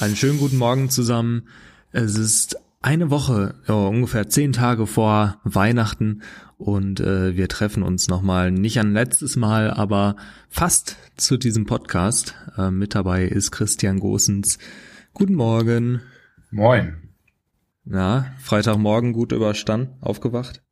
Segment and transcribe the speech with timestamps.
[0.00, 1.48] Einen schönen guten Morgen zusammen.
[1.90, 6.22] Es ist eine Woche, ja, ungefähr zehn Tage vor Weihnachten
[6.56, 10.14] und äh, wir treffen uns nochmal, nicht ein letztes Mal, aber
[10.48, 12.36] fast zu diesem Podcast.
[12.56, 14.60] Äh, mit dabei ist Christian Gosens.
[15.14, 16.00] Guten Morgen.
[16.52, 17.08] Moin.
[17.84, 20.62] Na, Freitagmorgen gut überstanden, aufgewacht?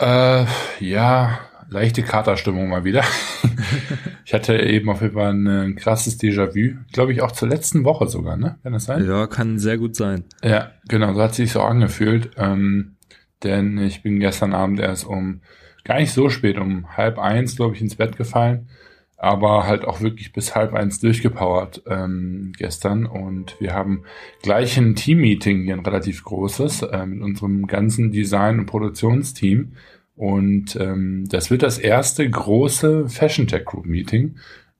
[0.00, 0.46] Äh,
[0.80, 1.38] ja,
[1.68, 3.04] leichte Katerstimmung mal wieder.
[4.28, 6.76] ich hatte eben auf jeden Fall ein krasses Déjà-vu.
[6.92, 8.58] Glaube ich auch zur letzten Woche sogar, ne?
[8.62, 9.06] Kann das sein?
[9.06, 10.24] Ja, kann sehr gut sein.
[10.44, 12.32] Ja, genau, so hat sich so angefühlt.
[12.36, 12.96] Ähm,
[13.42, 15.40] denn ich bin gestern Abend erst um
[15.82, 18.68] gar nicht so spät, um halb eins, glaube ich, ins Bett gefallen.
[19.16, 23.06] Aber halt auch wirklich bis halb eins durchgepowert ähm, gestern.
[23.06, 24.04] Und wir haben
[24.42, 29.72] gleich ein Team-Meeting hier, ein relativ großes, äh, mit unserem ganzen Design- und Produktionsteam
[30.18, 34.34] und ähm, das wird das erste große Fashion Tech Group Meeting,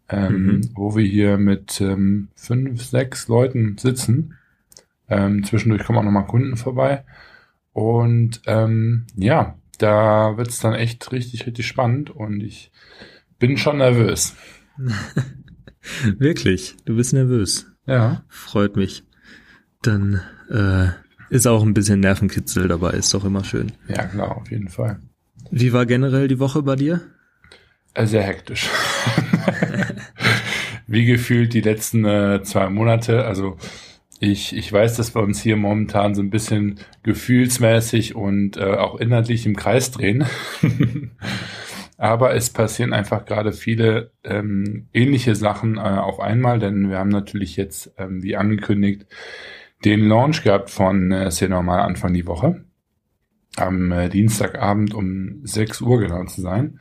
[0.09, 0.71] ähm, mhm.
[0.75, 4.35] wo wir hier mit ähm, fünf, sechs Leuten sitzen.
[5.09, 7.05] Ähm, zwischendurch kommen auch nochmal Kunden vorbei.
[7.73, 12.73] Und ähm, ja, da wird es dann echt richtig, richtig spannend und ich
[13.39, 14.35] bin schon nervös.
[16.19, 17.71] Wirklich, du bist nervös.
[17.87, 18.25] Ja.
[18.27, 19.05] Freut mich.
[19.83, 20.89] Dann äh,
[21.31, 23.71] ist auch ein bisschen Nervenkitzel dabei, ist doch immer schön.
[23.87, 24.99] Ja, klar, auf jeden Fall.
[25.51, 27.01] Wie war generell die Woche bei dir?
[27.95, 28.69] Äh, sehr hektisch.
[30.87, 33.25] Wie gefühlt die letzten äh, zwei Monate.
[33.25, 33.57] Also
[34.21, 39.01] ich, ich weiß, dass wir uns hier momentan so ein bisschen gefühlsmäßig und äh, auch
[39.01, 40.27] inhaltlich im Kreis drehen.
[41.97, 47.09] Aber es passieren einfach gerade viele ähm, ähnliche Sachen äh, auf einmal, denn wir haben
[47.09, 49.07] natürlich jetzt, ähm, wie angekündigt,
[49.85, 52.65] den Launch gehabt von äh, Normal Anfang die Woche
[53.59, 56.81] am äh, Dienstagabend um 6 Uhr genau zu sein.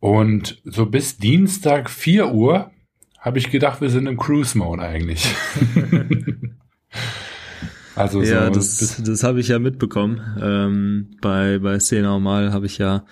[0.00, 2.70] Und so bis Dienstag 4 Uhr
[3.18, 5.34] habe ich gedacht, wir sind im Cruise-Mode eigentlich.
[7.96, 10.20] also so ja, das, das habe ich ja mitbekommen.
[10.40, 13.04] Ähm, bei bei C Normal habe ich ja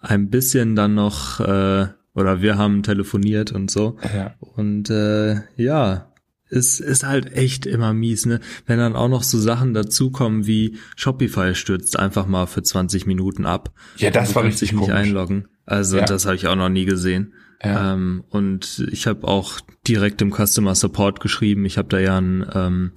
[0.00, 3.96] ein bisschen dann noch äh, oder wir haben telefoniert und so.
[4.14, 4.34] Ja.
[4.40, 6.11] Und äh, ja,
[6.52, 8.40] ist, ist halt echt immer mies, ne?
[8.66, 13.46] Wenn dann auch noch so Sachen dazukommen wie Shopify stürzt einfach mal für 20 Minuten
[13.46, 13.72] ab.
[13.96, 15.48] Ja, das war richtig sich nicht einloggen.
[15.64, 16.04] Also ja.
[16.04, 17.32] das habe ich auch noch nie gesehen.
[17.64, 17.94] Ja.
[17.94, 21.64] Ähm, und ich habe auch direkt im Customer Support geschrieben.
[21.64, 22.92] Ich habe da ja einen, ähm,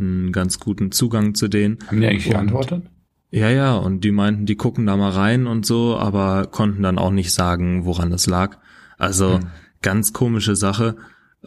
[0.00, 1.78] einen ganz guten Zugang zu denen.
[1.86, 2.82] Haben die eigentlich geantwortet?
[3.30, 6.98] Ja, ja, und die meinten, die gucken da mal rein und so, aber konnten dann
[6.98, 8.56] auch nicht sagen, woran das lag.
[8.96, 9.46] Also hm.
[9.82, 10.96] ganz komische Sache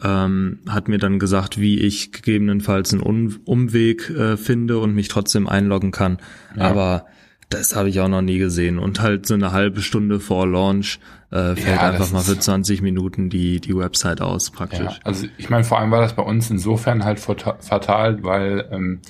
[0.02, 5.08] ähm, hat mir dann gesagt, wie ich gegebenenfalls einen um Umweg äh, finde und mich
[5.08, 6.18] trotzdem einloggen kann.
[6.56, 6.70] Ja.
[6.70, 7.06] Aber
[7.50, 8.78] das habe ich auch noch nie gesehen.
[8.78, 10.98] Und halt so eine halbe Stunde vor Launch
[11.30, 14.80] äh, fällt ja, einfach mal für 20 Minuten die, die Website aus praktisch.
[14.80, 19.00] Ja, also ich meine, vor allem war das bei uns insofern halt fatal, weil ähm,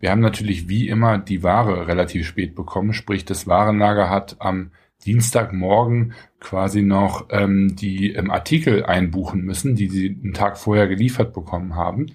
[0.00, 4.70] wir haben natürlich wie immer die Ware relativ spät bekommen, sprich das Warenlager hat am
[5.04, 11.32] Dienstagmorgen quasi noch ähm, die ähm, Artikel einbuchen müssen, die sie einen Tag vorher geliefert
[11.32, 12.06] bekommen haben.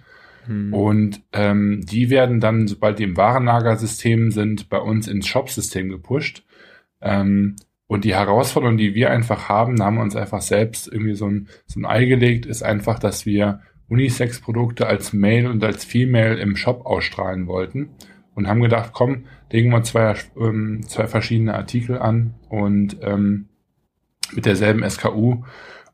[0.46, 0.74] Hm.
[0.74, 6.44] Und ähm, die werden dann, sobald die im Warenlagersystem sind, bei uns ins Shop-System gepusht.
[7.02, 7.56] Ähm,
[7.88, 11.28] und die Herausforderung, die wir einfach haben, da haben wir uns einfach selbst irgendwie so
[11.28, 16.36] ein, so ein Ei gelegt, ist einfach, dass wir Unisex-Produkte als Mail und als Female
[16.36, 17.90] im Shop ausstrahlen wollten
[18.36, 23.50] und haben gedacht, komm, legen wir zwei, ähm, zwei verschiedene Artikel an und ähm,
[24.34, 25.44] mit derselben SKU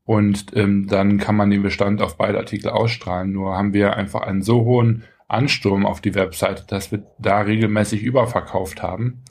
[0.05, 3.31] und ähm, dann kann man den Bestand auf beide Artikel ausstrahlen.
[3.31, 8.03] Nur haben wir einfach einen so hohen Ansturm auf die Webseite, dass wir da regelmäßig
[8.03, 9.23] überverkauft haben.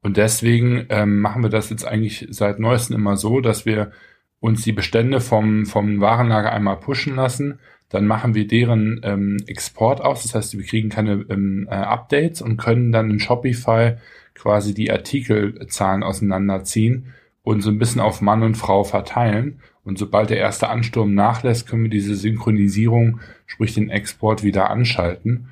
[0.00, 3.92] Und deswegen ähm, machen wir das jetzt eigentlich seit neuestem immer so, dass wir
[4.40, 7.60] uns die Bestände vom, vom Warenlager einmal pushen lassen,
[7.92, 10.22] dann machen wir deren ähm, Export aus.
[10.22, 13.96] Das heißt, wir kriegen keine ähm, äh, Updates und können dann in Shopify
[14.34, 17.12] quasi die Artikelzahlen auseinanderziehen
[17.42, 19.60] und so ein bisschen auf Mann und Frau verteilen.
[19.84, 25.48] Und sobald der erste Ansturm nachlässt, können wir diese Synchronisierung, sprich den Export, wieder anschalten,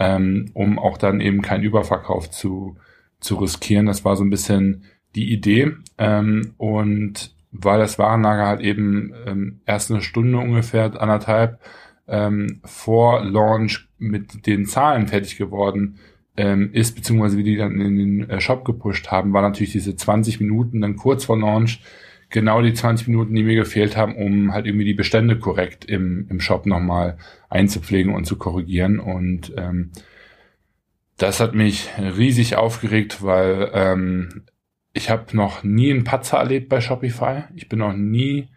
[0.00, 2.76] ähm, um auch dann eben keinen Überverkauf zu,
[3.20, 3.86] zu riskieren.
[3.86, 4.82] Das war so ein bisschen
[5.14, 5.72] die Idee.
[5.96, 11.60] Ähm, und weil das Warenlager halt eben ähm, erst eine Stunde ungefähr, anderthalb
[12.08, 15.98] ähm, vor Launch mit den Zahlen fertig geworden
[16.36, 19.94] ähm, ist, beziehungsweise wie die dann in den äh, Shop gepusht haben, war natürlich diese
[19.94, 21.80] 20 Minuten dann kurz vor Launch
[22.28, 26.26] genau die 20 Minuten, die mir gefehlt haben, um halt irgendwie die Bestände korrekt im,
[26.28, 27.16] im Shop nochmal
[27.48, 28.98] einzupflegen und zu korrigieren.
[28.98, 29.92] Und ähm,
[31.16, 34.42] das hat mich riesig aufgeregt, weil ähm,
[34.94, 37.44] ich habe noch nie einen Patzer erlebt bei Shopify.
[37.56, 38.48] Ich bin noch nie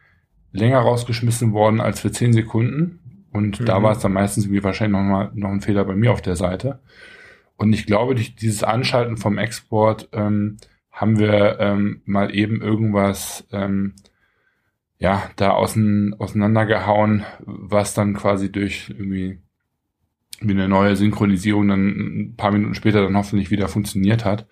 [0.52, 3.26] länger rausgeschmissen worden als für 10 Sekunden.
[3.34, 3.66] Und mhm.
[3.66, 6.22] da war es dann meistens irgendwie wahrscheinlich noch mal noch ein Fehler bei mir auf
[6.22, 6.80] der Seite.
[7.58, 10.58] Und ich glaube, durch dieses Anschalten vom Export ähm,
[10.92, 13.96] haben wir ähm, mal eben irgendwas ähm,
[15.00, 19.40] ja da außen, auseinandergehauen, was dann quasi durch irgendwie
[20.40, 24.46] wie eine neue Synchronisierung dann ein paar Minuten später dann hoffentlich wieder funktioniert hat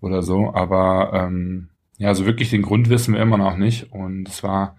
[0.00, 0.52] oder so.
[0.54, 1.68] Aber ähm,
[1.98, 3.92] ja, so wirklich den Grund wissen wir immer noch nicht.
[3.92, 4.76] Und es war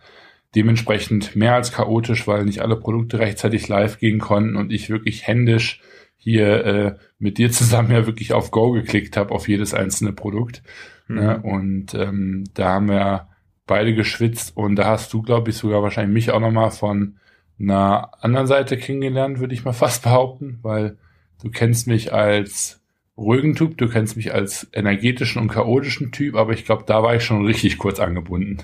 [0.55, 5.25] dementsprechend mehr als chaotisch, weil nicht alle Produkte rechtzeitig live gehen konnten und ich wirklich
[5.25, 5.81] händisch
[6.17, 10.61] hier äh, mit dir zusammen ja wirklich auf Go geklickt habe auf jedes einzelne Produkt.
[11.07, 11.15] Mhm.
[11.15, 11.41] Ne?
[11.41, 13.27] Und ähm, da haben wir
[13.65, 17.17] beide geschwitzt und da hast du, glaube ich, sogar wahrscheinlich mich auch nochmal von
[17.59, 20.97] einer anderen Seite kennengelernt, würde ich mal fast behaupten, weil
[21.41, 22.80] du kennst mich als
[23.17, 27.15] ruhigen Typ, du kennst mich als energetischen und chaotischen Typ, aber ich glaube, da war
[27.15, 28.57] ich schon richtig kurz angebunden.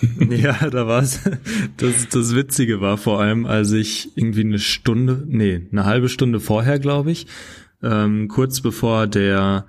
[0.30, 1.28] Ja, da war's.
[1.76, 6.38] Das, das Witzige war vor allem, als ich irgendwie eine Stunde, nee, eine halbe Stunde
[6.38, 7.26] vorher, glaube ich,
[7.82, 9.66] ähm, kurz bevor der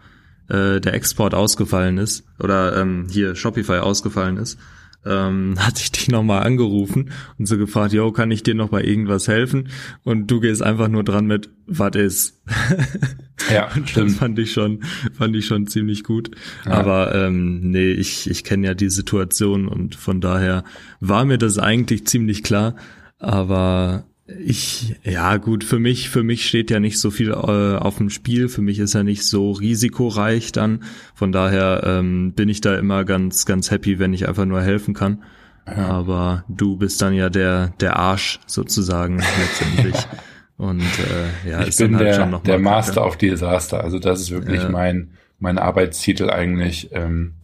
[0.50, 4.60] äh, der Export ausgefallen ist oder ähm, hier Shopify ausgefallen ist,
[5.06, 8.84] ähm, hatte ich dich nochmal angerufen und so gefragt, yo, kann ich dir noch bei
[8.84, 9.70] irgendwas helfen?
[10.04, 12.42] Und du gehst einfach nur dran mit, was ist?
[13.50, 14.12] Ja, stimmt.
[14.12, 14.84] Das fand ich schon,
[15.18, 16.32] fand ich schon ziemlich gut.
[16.66, 16.72] Ja.
[16.72, 20.64] Aber ähm, nee, ich, ich kenne ja die Situation und von daher
[21.00, 22.76] war mir das eigentlich ziemlich klar.
[23.18, 27.98] Aber ich, ja gut, für mich, für mich steht ja nicht so viel äh, auf
[27.98, 28.50] dem Spiel.
[28.50, 30.84] Für mich ist er nicht so risikoreich dann.
[31.16, 34.94] Von daher ähm, bin ich da immer ganz, ganz happy, wenn ich einfach nur helfen
[34.94, 35.24] kann.
[35.68, 35.88] Ja.
[35.88, 39.96] Aber du bist dann ja der, der Arsch sozusagen letztendlich.
[40.58, 43.82] Und äh, ja, ich bin halt der, der Master of Disaster.
[43.82, 44.70] Also das ist wirklich ja.
[44.70, 47.36] mein, mein Arbeitstitel eigentlich ähm,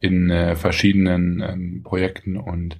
[0.00, 2.78] in äh, verschiedenen ähm, Projekten und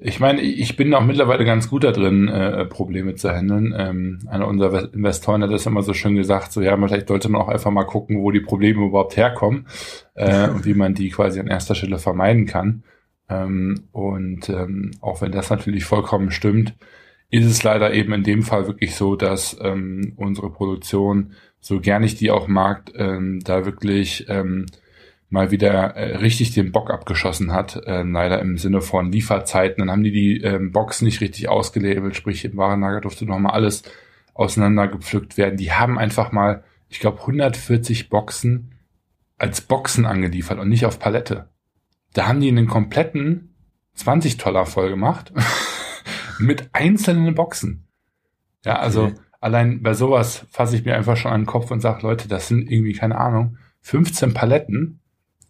[0.00, 3.74] ich meine, ich bin auch mittlerweile ganz gut da drin, äh, Probleme zu handeln.
[3.76, 7.40] Ähm, einer unserer Investoren hat das immer so schön gesagt, so ja, vielleicht sollte man
[7.40, 9.66] auch einfach mal gucken, wo die Probleme überhaupt herkommen
[10.14, 12.84] äh, und wie man die quasi an erster Stelle vermeiden kann.
[13.28, 16.74] Ähm, und ähm, auch wenn das natürlich vollkommen stimmt,
[17.30, 22.04] ist es leider eben in dem Fall wirklich so, dass ähm, unsere Produktion, so gern
[22.04, 24.66] ich die auch mag, ähm, da wirklich ähm,
[25.30, 29.80] mal wieder äh, richtig den Bock abgeschossen hat, äh, leider im Sinne von Lieferzeiten.
[29.80, 33.82] Dann haben die die ähm, Box nicht richtig ausgelabelt, sprich im Warenlager durfte nochmal alles
[34.34, 35.56] auseinandergepflückt werden.
[35.56, 38.74] Die haben einfach mal, ich glaube, 140 Boxen
[39.36, 41.48] als Boxen angeliefert und nicht auf Palette.
[42.14, 43.54] Da haben die einen kompletten
[43.94, 45.32] 20 Toller voll gemacht
[46.38, 47.88] mit einzelnen Boxen.
[48.64, 49.14] Ja, also okay.
[49.40, 52.48] allein bei sowas fasse ich mir einfach schon an den Kopf und sage, Leute, das
[52.48, 54.97] sind irgendwie, keine Ahnung, 15 Paletten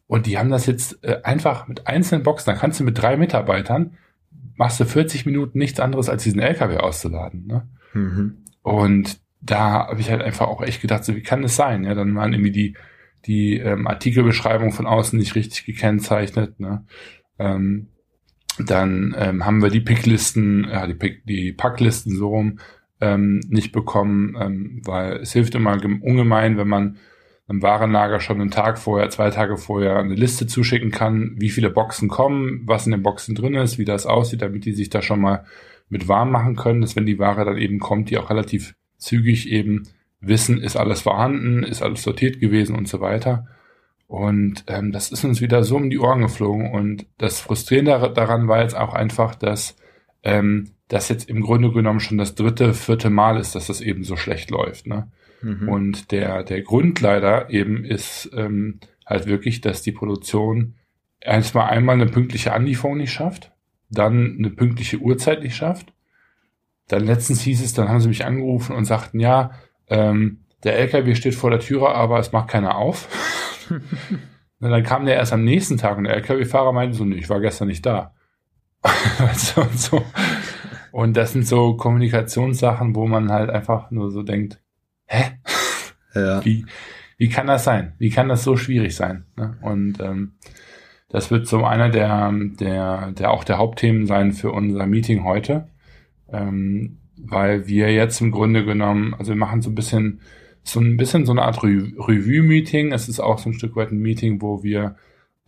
[0.09, 3.17] und die haben das jetzt äh, einfach mit einzelnen Boxen, da kannst du mit drei
[3.17, 3.99] Mitarbeitern,
[4.57, 7.47] machst du 40 Minuten nichts anderes, als diesen LKW auszuladen.
[7.47, 7.69] Ne?
[7.93, 8.39] Mhm.
[8.63, 11.85] Und da habe ich halt einfach auch echt gedacht, so wie kann das sein?
[11.85, 12.75] Ja, dann waren irgendwie die,
[13.27, 16.59] die ähm, Artikelbeschreibung von außen nicht richtig gekennzeichnet.
[16.59, 16.85] Ne?
[17.39, 17.89] Ähm,
[18.59, 22.59] dann ähm, haben wir die Picklisten, ja, die, Pick, die Packlisten so rum
[23.01, 26.97] ähm, nicht bekommen, ähm, weil es hilft immer ungemein, wenn man
[27.49, 31.71] einem Warenlager schon einen Tag vorher, zwei Tage vorher eine Liste zuschicken kann, wie viele
[31.71, 35.01] Boxen kommen, was in den Boxen drin ist, wie das aussieht, damit die sich da
[35.01, 35.45] schon mal
[35.89, 39.49] mit warm machen können, dass wenn die Ware dann eben kommt, die auch relativ zügig
[39.49, 39.85] eben
[40.21, 43.47] wissen, ist alles vorhanden, ist alles sortiert gewesen und so weiter.
[44.07, 46.73] Und ähm, das ist uns wieder so um die Ohren geflogen.
[46.73, 49.77] Und das Frustrierende daran war jetzt auch einfach, dass
[50.23, 54.05] ähm, das jetzt im Grunde genommen schon das dritte, vierte Mal ist, dass das eben
[54.05, 54.87] so schlecht läuft.
[54.87, 55.11] Ne?
[55.43, 55.69] Mhm.
[55.69, 60.75] Und der, der Grund leider eben ist ähm, halt wirklich, dass die Produktion
[61.21, 63.53] erstmal einmal eine pünktliche Anlieferung nicht schafft,
[63.91, 65.93] dann eine pünktliche Uhrzeit nicht schafft.
[66.89, 69.53] Dann letztens hieß es, dann haben sie mich angerufen und sagten, ja,
[69.89, 73.09] ähm, der LKW steht vor der Türe, aber es macht keiner auf.
[73.71, 77.29] und dann kam der erst am nächsten Tag und der LKW-Fahrer meinte so, nee, ich
[77.29, 78.15] war gestern nicht da.
[79.57, 80.05] und, so.
[80.93, 84.61] und das sind so Kommunikationssachen, wo man halt einfach nur so denkt,
[85.09, 85.39] hä?
[86.15, 86.43] Ja.
[86.45, 86.65] Wie,
[87.19, 87.95] wie kann das sein?
[87.99, 89.25] Wie kann das so schwierig sein?
[89.37, 89.59] Ne?
[89.61, 90.35] Und ähm,
[91.09, 95.69] das wird so einer der, der, der auch der Hauptthemen sein für unser Meeting heute,
[96.33, 100.21] ähm, weil wir jetzt im Grunde genommen, also wir machen so ein bisschen
[100.63, 102.93] so ein bisschen so eine Art Re Revue-Meeting.
[102.93, 104.97] Es ist auch so ein Stück weit ein Meeting, wo wir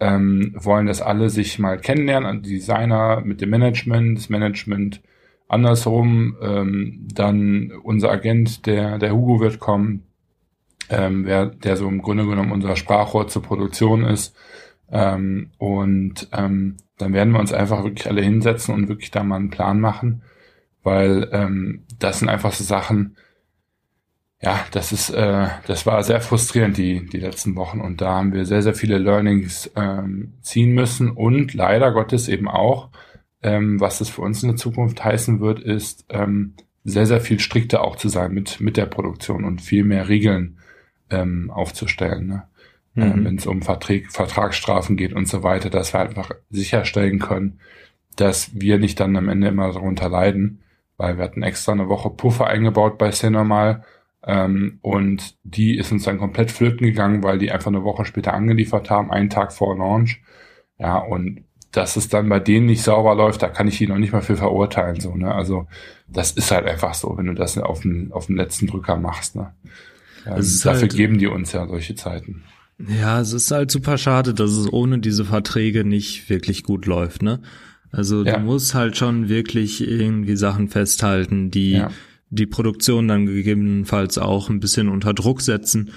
[0.00, 5.02] ähm, wollen, dass alle sich mal kennenlernen, die Designer mit dem Management, das Management
[5.50, 10.04] andersrum, ähm, dann unser Agent, der, der Hugo wird kommen,
[10.88, 14.36] ähm, wer, der so im Grunde genommen unser Sprachrohr zur Produktion ist.
[14.90, 19.36] Ähm, und ähm, dann werden wir uns einfach wirklich alle hinsetzen und wirklich da mal
[19.36, 20.22] einen Plan machen,
[20.82, 23.16] weil ähm, das sind einfach so Sachen,
[24.42, 28.32] ja, das ist, äh, das war sehr frustrierend die die letzten Wochen und da haben
[28.32, 32.88] wir sehr sehr viele Learnings ähm, ziehen müssen und leider Gottes eben auch,
[33.42, 36.54] ähm, was das für uns in der Zukunft heißen wird, ist ähm,
[36.84, 40.58] sehr sehr viel strikter auch zu sein mit mit der Produktion und viel mehr Regeln
[41.10, 42.26] ähm, aufzustellen.
[42.26, 42.42] Ne?
[42.94, 43.02] Mhm.
[43.02, 47.60] Ähm, Wenn es um Vertrag, Vertragsstrafen geht und so weiter, dass wir einfach sicherstellen können,
[48.16, 50.60] dass wir nicht dann am Ende immer darunter leiden,
[50.96, 53.84] weil wir hatten extra eine Woche Puffer eingebaut bei Cinemal
[54.26, 58.34] ähm, und die ist uns dann komplett flöten gegangen, weil die einfach eine Woche später
[58.34, 60.22] angeliefert haben, einen Tag vor Launch.
[60.78, 63.98] Ja, und dass es dann bei denen nicht sauber läuft, da kann ich die noch
[63.98, 65.00] nicht mal für verurteilen.
[65.00, 65.32] So, ne?
[65.32, 65.66] Also
[66.08, 69.36] das ist halt einfach so, wenn du das auf dem, auf dem letzten Drücker machst.
[69.36, 69.52] Ne?
[70.26, 72.42] Ähm, dafür halt, geben die uns ja solche Zeiten.
[73.00, 77.22] Ja, es ist halt super schade, dass es ohne diese Verträge nicht wirklich gut läuft,
[77.22, 77.40] ne?
[77.92, 78.38] Also ja.
[78.38, 81.90] du musst halt schon wirklich irgendwie Sachen festhalten, die ja.
[82.30, 85.90] die Produktion dann gegebenenfalls auch ein bisschen unter Druck setzen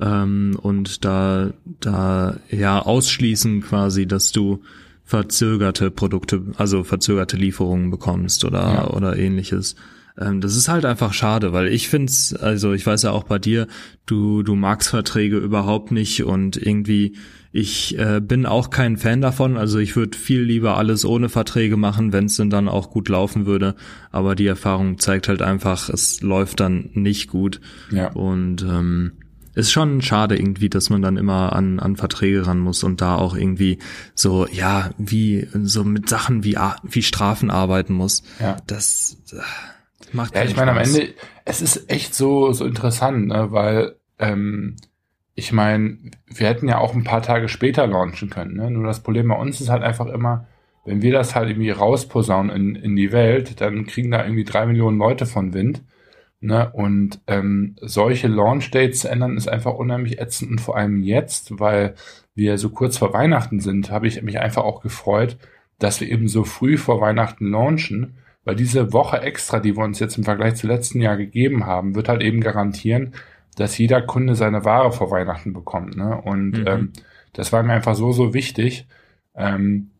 [0.00, 4.62] ähm, und da da ja ausschließen quasi, dass du
[5.12, 8.88] verzögerte Produkte, also verzögerte Lieferungen bekommst oder ja.
[8.88, 9.76] oder ähnliches.
[10.18, 13.38] Ähm, das ist halt einfach schade, weil ich find's, also ich weiß ja auch bei
[13.38, 13.66] dir,
[14.06, 17.16] du du magst Verträge überhaupt nicht und irgendwie
[17.52, 19.58] ich äh, bin auch kein Fan davon.
[19.58, 23.10] Also ich würde viel lieber alles ohne Verträge machen, wenn es denn dann auch gut
[23.10, 23.74] laufen würde.
[24.12, 27.60] Aber die Erfahrung zeigt halt einfach, es läuft dann nicht gut.
[27.90, 28.12] Ja.
[28.12, 29.12] Und ähm,
[29.54, 33.16] ist schon schade irgendwie, dass man dann immer an, an Verträge ran muss und da
[33.16, 33.78] auch irgendwie
[34.14, 38.22] so, ja, wie, so mit Sachen wie, wie Strafen arbeiten muss.
[38.40, 38.56] Ja.
[38.66, 39.36] Das äh,
[40.12, 44.76] macht Ja, ich meine, am Ende, es ist echt so, so interessant, ne, weil, ähm,
[45.34, 48.56] ich meine, wir hätten ja auch ein paar Tage später launchen können.
[48.56, 48.70] Ne?
[48.70, 50.46] Nur das Problem bei uns ist halt einfach immer,
[50.84, 54.66] wenn wir das halt irgendwie rausposaunen in, in die Welt, dann kriegen da irgendwie drei
[54.66, 55.82] Millionen Leute von Wind.
[56.42, 56.70] Ne?
[56.72, 60.50] Und ähm, solche Launch-Dates zu ändern, ist einfach unheimlich ätzend.
[60.50, 61.94] Und vor allem jetzt, weil
[62.34, 65.36] wir so kurz vor Weihnachten sind, habe ich mich einfach auch gefreut,
[65.78, 68.16] dass wir eben so früh vor Weihnachten launchen.
[68.44, 71.94] Weil diese Woche extra, die wir uns jetzt im Vergleich zu letzten Jahr gegeben haben,
[71.94, 73.14] wird halt eben garantieren,
[73.56, 75.96] dass jeder Kunde seine Ware vor Weihnachten bekommt.
[75.96, 76.20] Ne?
[76.20, 76.66] Und mhm.
[76.66, 76.92] ähm,
[77.34, 78.88] das war mir einfach so, so wichtig.
[79.36, 79.91] Ähm,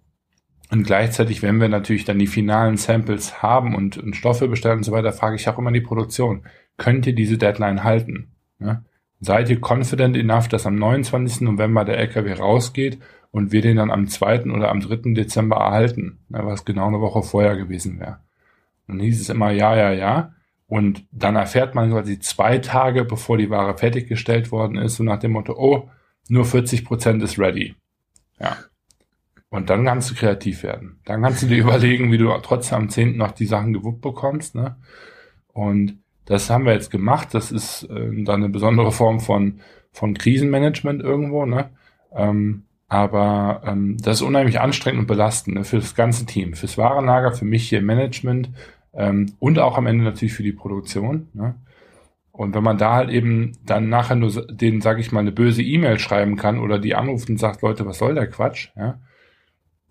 [0.73, 4.85] und gleichzeitig, wenn wir natürlich dann die finalen Samples haben und, und Stoffe bestellen und
[4.85, 6.45] so weiter, frage ich auch immer die Produktion,
[6.79, 8.33] könnt ihr diese Deadline halten?
[8.59, 8.83] Ne?
[9.21, 11.43] Seid ihr confident enough, dass am 29.
[11.43, 12.99] November der LKW rausgeht
[13.31, 14.45] und wir den dann am 2.
[14.45, 15.13] oder am 3.
[15.13, 18.21] Dezember erhalten, ne, was genau eine Woche vorher gewesen wäre.
[18.89, 20.33] Und hieß es immer ja, ja, ja.
[20.69, 25.19] Und dann erfährt man quasi zwei Tage, bevor die Ware fertiggestellt worden ist, so nach
[25.19, 25.91] dem Motto, oh,
[26.31, 27.75] nur 40 Prozent ist ready.
[28.41, 28.57] Ja.
[29.53, 30.97] Und dann kannst du kreativ werden.
[31.05, 33.19] Dann kannst du dir überlegen, wie du trotzdem am 10.
[33.19, 34.55] noch die Sachen gewuppt bekommst.
[34.55, 34.77] Ne?
[35.53, 37.29] Und das haben wir jetzt gemacht.
[37.35, 39.61] Das ist äh, dann eine besondere Form von,
[39.93, 41.45] von Krisenmanagement irgendwo.
[41.45, 41.69] Ne?
[42.17, 45.65] Ähm, aber ähm, das ist unheimlich anstrengend und belastend ne?
[45.65, 46.55] für das ganze Team.
[46.55, 48.49] Fürs Warenlager, für mich hier im Management,
[48.95, 51.29] ähm, und auch am Ende natürlich für die Produktion.
[51.35, 51.57] Ne?
[52.31, 55.63] Und wenn man da halt eben dann nachher nur den, sage ich mal, eine böse
[55.63, 58.71] E-Mail schreiben kann oder die anruft und sagt, Leute, was soll der Quatsch?
[58.77, 58.99] Ja?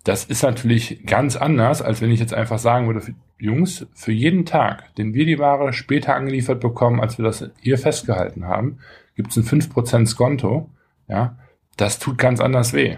[0.03, 4.11] Das ist natürlich ganz anders, als wenn ich jetzt einfach sagen würde, für, Jungs, für
[4.11, 8.79] jeden Tag, den wir die Ware später angeliefert bekommen, als wir das hier festgehalten haben,
[9.15, 10.69] gibt es ein 5% Skonto.
[11.07, 11.37] Ja,
[11.77, 12.97] das tut ganz anders weh.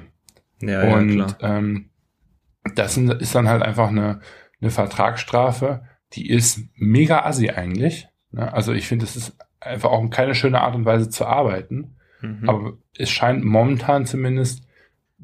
[0.61, 1.89] Ja, und ja, ähm,
[2.75, 4.21] das ist dann halt einfach eine,
[4.61, 5.83] eine Vertragsstrafe,
[6.13, 8.07] die ist mega assi eigentlich.
[8.31, 8.51] Ne?
[8.53, 11.95] Also ich finde, es ist einfach auch keine schöne Art und Weise zu arbeiten.
[12.21, 12.49] Mhm.
[12.49, 14.65] Aber es scheint momentan zumindest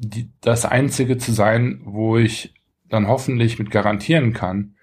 [0.00, 2.54] die, das Einzige zu sein, wo ich
[2.88, 4.74] dann hoffentlich mit garantieren kann,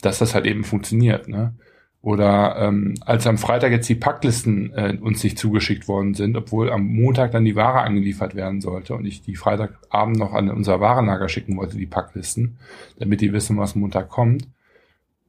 [0.00, 1.28] dass das halt eben funktioniert.
[1.28, 1.54] Ne?
[2.00, 6.72] Oder ähm, als am Freitag jetzt die Packlisten äh, uns nicht zugeschickt worden sind, obwohl
[6.72, 10.80] am Montag dann die Ware angeliefert werden sollte und ich die Freitagabend noch an unser
[10.80, 12.56] Warenlager schicken wollte, die Packlisten,
[12.98, 14.48] damit die wissen, was Montag kommt,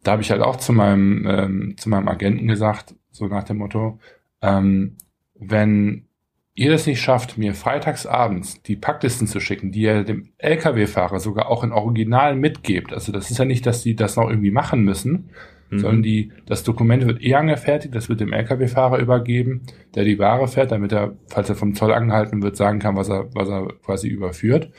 [0.03, 3.57] da habe ich halt auch zu meinem, ähm, zu meinem Agenten gesagt, so nach dem
[3.57, 4.00] Motto,
[4.41, 4.95] ähm,
[5.35, 6.07] wenn
[6.55, 11.50] ihr das nicht schafft, mir freitagsabends die Packlisten zu schicken, die ihr dem Lkw-Fahrer sogar
[11.50, 14.83] auch in Original mitgebt, also das ist ja nicht, dass die das noch irgendwie machen
[14.83, 15.31] müssen,
[15.69, 15.79] mhm.
[15.79, 19.62] sondern die, das Dokument wird eh angefertigt, das wird dem Lkw-Fahrer übergeben,
[19.95, 23.10] der die Ware fährt, damit er, falls er vom Zoll angehalten wird, sagen kann, was
[23.10, 24.69] er, was er quasi überführt.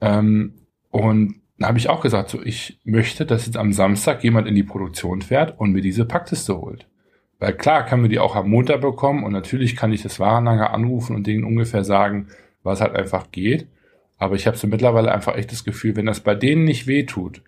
[0.00, 0.54] Ähm,
[0.90, 4.54] und dann habe ich auch gesagt, so ich möchte, dass jetzt am Samstag jemand in
[4.54, 6.86] die Produktion fährt und mir diese Packliste holt.
[7.44, 10.72] Weil klar kann mir die auch am Montag bekommen und natürlich kann ich das Warenlager
[10.72, 12.28] anrufen und denen ungefähr sagen,
[12.62, 13.68] was halt einfach geht.
[14.16, 17.42] Aber ich habe so mittlerweile einfach echt das Gefühl, wenn das bei denen nicht wehtut,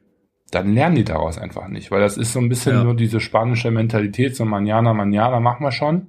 [0.51, 2.85] dann lernen die daraus einfach nicht, weil das ist so ein bisschen ja.
[2.85, 6.09] nur diese spanische Mentalität, so manana, manana, machen wir schon,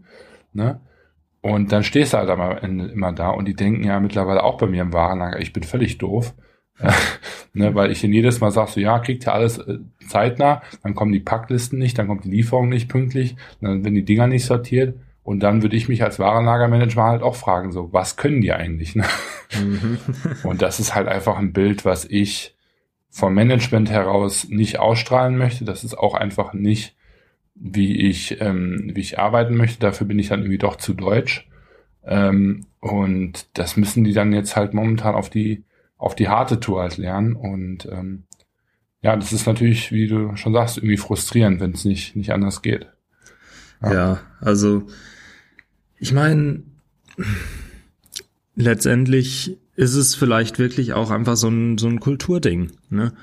[0.52, 0.82] ne?
[1.40, 4.68] Und dann stehst du halt immer, immer da und die denken ja mittlerweile auch bei
[4.68, 6.34] mir im Warenlager, ich bin völlig doof.
[7.54, 11.12] ne, weil ich jedes Mal sag so, ja, kriegt ihr alles äh, zeitnah, dann kommen
[11.12, 14.96] die Packlisten nicht, dann kommt die Lieferung nicht pünktlich, dann werden die Dinger nicht sortiert
[15.24, 18.96] und dann würde ich mich als Warenlagermanager halt auch fragen, so, was können die eigentlich?
[18.96, 19.04] Ne?
[19.60, 19.98] Mhm.
[20.44, 22.56] und das ist halt einfach ein Bild, was ich
[23.10, 25.66] vom Management heraus nicht ausstrahlen möchte.
[25.66, 26.96] Das ist auch einfach nicht,
[27.56, 29.80] wie ich, ähm, wie ich arbeiten möchte.
[29.80, 31.50] Dafür bin ich dann irgendwie doch zu deutsch.
[32.06, 35.64] Ähm, und das müssen die dann jetzt halt momentan auf die,
[35.98, 37.36] auf die harte Tour halt lernen.
[37.36, 38.24] Und ähm,
[39.02, 42.62] ja, das ist natürlich, wie du schon sagst, irgendwie frustrierend, wenn es nicht, nicht anders
[42.62, 42.88] geht.
[43.82, 44.88] Ja, ja also
[46.00, 46.64] ich meine,
[48.56, 53.14] letztendlich ist es vielleicht wirklich auch einfach so ein, so ein Kulturding, ne?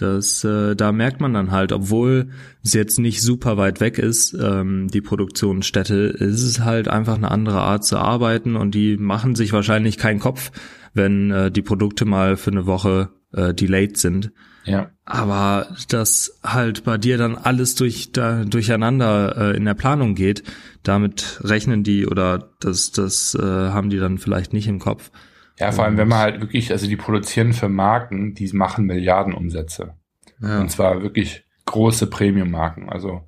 [0.00, 2.30] Das, äh, da merkt man dann halt, obwohl
[2.62, 7.30] es jetzt nicht super weit weg ist, ähm, die Produktionsstätte, ist es halt einfach eine
[7.30, 10.52] andere Art zu arbeiten und die machen sich wahrscheinlich keinen Kopf,
[10.94, 14.32] wenn äh, die Produkte mal für eine Woche äh, delayed sind.
[14.64, 14.90] Ja.
[15.04, 20.42] Aber dass halt bei dir dann alles durch da, durcheinander äh, in der Planung geht,
[20.82, 25.10] damit rechnen die oder das, das äh, haben die dann vielleicht nicht im Kopf.
[25.58, 29.94] Ja, vor allem, wenn man halt wirklich, also die produzieren für Marken, die machen Milliardenumsätze.
[30.40, 30.60] Ja.
[30.60, 32.88] Und zwar wirklich große Premium-Marken.
[32.88, 33.26] Also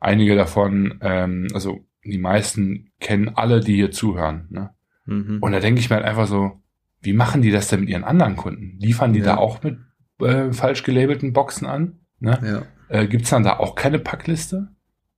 [0.00, 4.46] einige davon, ähm, also die meisten kennen alle, die hier zuhören.
[4.50, 4.70] Ne?
[5.06, 5.38] Mhm.
[5.40, 6.60] Und da denke ich mir halt einfach so,
[7.00, 8.76] wie machen die das denn mit ihren anderen Kunden?
[8.78, 9.26] Liefern die ja.
[9.26, 9.78] da auch mit
[10.20, 12.00] äh, falsch gelabelten Boxen an?
[12.18, 12.66] Ne?
[12.90, 12.98] Ja.
[13.00, 14.68] Äh, Gibt dann da auch keine Packliste?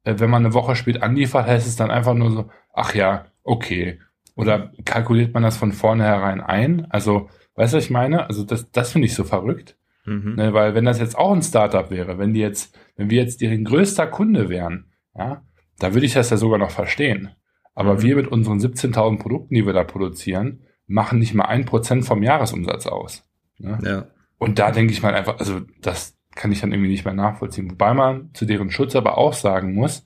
[0.04, 3.26] Äh, wenn man eine Woche spät anliefert, heißt es dann einfach nur so, ach ja,
[3.42, 4.00] okay.
[4.40, 6.86] Oder kalkuliert man das von vornherein ein?
[6.90, 8.26] Also, weißt du, was ich meine?
[8.26, 9.76] Also, das, das finde ich so verrückt.
[10.06, 10.34] Mhm.
[10.36, 13.40] Ne, weil wenn das jetzt auch ein Startup wäre, wenn die jetzt, wenn wir jetzt
[13.40, 15.42] deren größter Kunde wären, ja,
[15.78, 17.30] da würde ich das ja sogar noch verstehen.
[17.74, 18.02] Aber mhm.
[18.02, 22.22] wir mit unseren 17.000 Produkten, die wir da produzieren, machen nicht mal ein Prozent vom
[22.22, 23.24] Jahresumsatz aus.
[23.58, 23.78] Ne?
[23.84, 24.06] Ja.
[24.38, 27.70] Und da denke ich mal einfach, also das kann ich dann irgendwie nicht mehr nachvollziehen.
[27.70, 30.04] Wobei man zu deren Schutz aber auch sagen muss,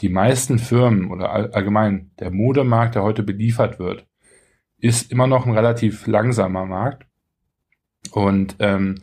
[0.00, 4.06] die meisten Firmen oder allgemein der Modemarkt, der heute beliefert wird,
[4.78, 7.06] ist immer noch ein relativ langsamer Markt.
[8.12, 8.96] Und ähm,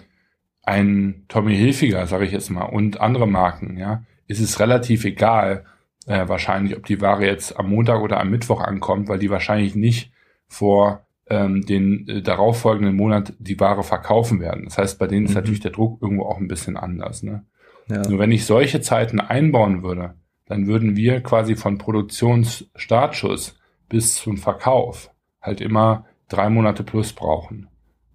[0.63, 5.65] ein Tommy Hilfiger, sage ich jetzt mal, und andere Marken, ja, ist es relativ egal,
[6.05, 9.75] äh, wahrscheinlich, ob die Ware jetzt am Montag oder am Mittwoch ankommt, weil die wahrscheinlich
[9.75, 10.11] nicht
[10.47, 14.65] vor ähm, den äh, darauffolgenden Monat die Ware verkaufen werden.
[14.65, 15.35] Das heißt, bei denen ist mhm.
[15.35, 17.23] natürlich der Druck irgendwo auch ein bisschen anders.
[17.23, 17.45] Ne?
[17.87, 18.07] Ja.
[18.07, 20.15] Nur wenn ich solche Zeiten einbauen würde,
[20.51, 25.09] dann würden wir quasi von Produktionsstartschuss bis zum Verkauf
[25.41, 27.69] halt immer drei Monate plus brauchen.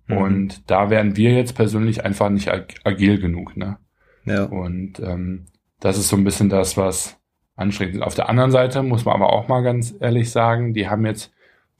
[0.06, 0.16] Mhm.
[0.18, 3.56] Und da wären wir jetzt persönlich einfach nicht ag agil genug.
[3.56, 3.78] Ne?
[4.26, 4.44] Ja.
[4.44, 5.46] Und ähm,
[5.80, 7.18] das ist so ein bisschen das, was
[7.54, 8.02] anstrengend ist.
[8.02, 11.32] Auf der anderen Seite muss man aber auch mal ganz ehrlich sagen, die haben jetzt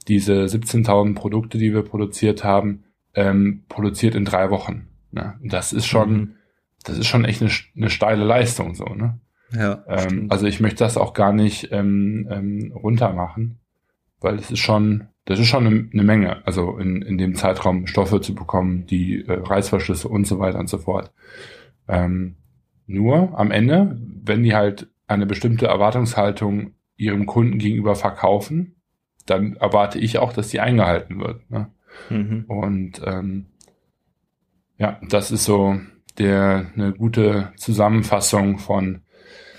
[0.09, 4.89] diese 17.000 Produkte, die wir produziert haben, ähm, produziert in drei Wochen.
[5.11, 5.39] Ne?
[5.43, 6.35] Das ist schon, mhm.
[6.83, 8.87] das ist schon echt eine, eine steile Leistung so.
[8.87, 9.21] Ne?
[9.53, 9.85] Ja.
[9.87, 13.59] Ähm, also ich möchte das auch gar nicht ähm, ähm, runtermachen,
[14.21, 16.47] weil es ist schon, das ist schon eine, eine, Menge.
[16.47, 20.69] Also in, in dem Zeitraum Stoffe zu bekommen, die äh, Reißverschlüsse und so weiter und
[20.69, 21.13] so fort.
[21.89, 22.37] Ähm,
[22.87, 28.77] nur am Ende, wenn die halt eine bestimmte Erwartungshaltung ihrem Kunden gegenüber verkaufen,
[29.27, 31.51] dann erwarte ich auch, dass die eingehalten wird.
[31.51, 31.71] Ne?
[32.11, 32.45] Mhm.
[32.49, 33.47] Und ähm,
[34.79, 35.79] ja, das ist so
[36.19, 39.03] der eine gute Zusammenfassung von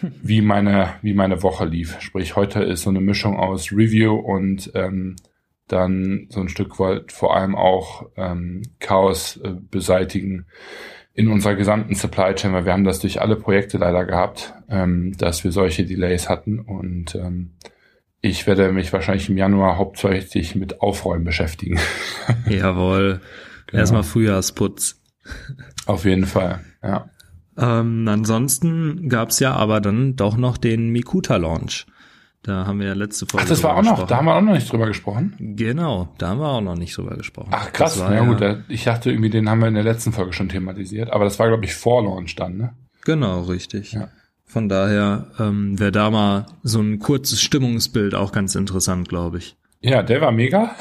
[0.01, 1.99] wie meine wie meine Woche lief.
[1.99, 5.15] Sprich, heute ist so eine Mischung aus Review und ähm,
[5.67, 10.45] dann so ein Stück weit vor allem auch ähm, Chaos äh, beseitigen
[11.13, 15.17] in unserer gesamten Supply Chain, weil wir haben das durch alle Projekte leider gehabt, ähm,
[15.17, 17.51] dass wir solche Delays hatten und ähm,
[18.21, 21.79] ich werde mich wahrscheinlich im Januar hauptsächlich mit Aufräumen beschäftigen.
[22.49, 23.21] Jawohl.
[23.67, 23.81] Genau.
[23.81, 25.01] Erstmal Frühjahrsputz.
[25.87, 27.09] Auf jeden Fall, ja.
[27.57, 31.87] Ähm, ansonsten gab's ja aber dann doch noch den Mikuta-Launch.
[32.43, 33.43] Da haben wir ja letzte Folge.
[33.43, 34.01] Ach, das war auch gesprochen.
[34.01, 35.35] noch, da haben wir auch noch nicht drüber gesprochen.
[35.37, 37.49] Genau, da haben wir auch noch nicht drüber gesprochen.
[37.51, 40.31] Ach krass, ja, ja gut, ich dachte irgendwie, den haben wir in der letzten Folge
[40.33, 42.73] schon thematisiert, aber das war glaube ich vor Launch dann, ne?
[43.03, 43.93] Genau, richtig.
[43.93, 44.09] Ja.
[44.45, 49.57] Von daher ähm, wäre da mal so ein kurzes Stimmungsbild auch ganz interessant, glaube ich.
[49.81, 50.71] Ja, der war mega.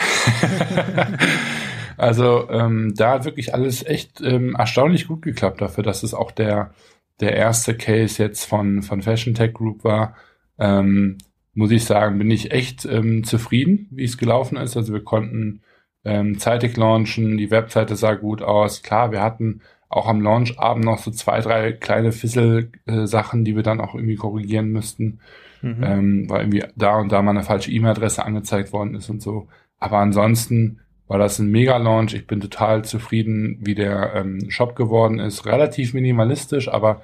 [1.97, 6.31] also ähm, da hat wirklich alles echt ähm, erstaunlich gut geklappt dafür, dass es auch
[6.31, 6.73] der
[7.21, 10.17] der erste Case jetzt von von Fashion Tech Group war.
[10.59, 11.19] Ähm,
[11.55, 14.77] muss ich sagen, bin ich echt ähm, zufrieden, wie es gelaufen ist.
[14.77, 15.63] Also wir konnten
[16.05, 18.83] ähm, zeitig launchen, die Webseite sah gut aus.
[18.83, 23.81] Klar, wir hatten auch am Launch-Abend noch so zwei, drei kleine Fissel-Sachen, die wir dann
[23.81, 25.21] auch irgendwie korrigieren müssten,
[25.63, 25.83] mhm.
[25.83, 29.49] ähm, weil irgendwie da und da mal eine falsche E-Mail-Adresse angezeigt worden ist und so.
[29.79, 32.14] Aber ansonsten war das ein Mega-Launch.
[32.14, 35.47] Ich bin total zufrieden, wie der ähm, Shop geworden ist.
[35.47, 37.03] Relativ minimalistisch, aber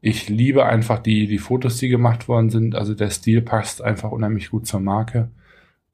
[0.00, 2.74] ich liebe einfach die, die Fotos, die gemacht worden sind.
[2.74, 5.30] Also der Stil passt einfach unheimlich gut zur Marke.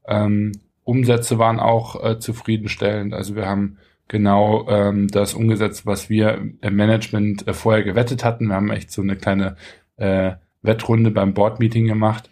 [0.07, 0.53] Ähm,
[0.85, 3.12] Umsätze waren auch äh, zufriedenstellend.
[3.12, 3.77] Also wir haben
[4.09, 8.49] genau ähm, das umgesetzt, was wir im Management äh, vorher gewettet hatten.
[8.49, 9.57] Wir haben echt so eine kleine
[9.97, 12.31] äh, Wettrunde beim Board-Meeting gemacht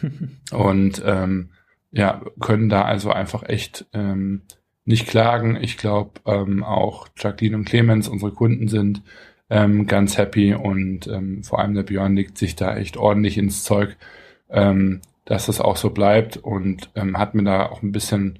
[0.52, 1.50] und ähm,
[1.90, 4.42] ja, können da also einfach echt ähm,
[4.86, 5.58] nicht klagen.
[5.60, 9.02] Ich glaube, ähm, auch Jacqueline und Clemens, unsere Kunden, sind
[9.50, 13.64] ähm, ganz happy und ähm, vor allem der Björn legt sich da echt ordentlich ins
[13.64, 13.96] Zeug,
[14.50, 18.38] ähm, dass das auch so bleibt und ähm, hat mir da auch ein bisschen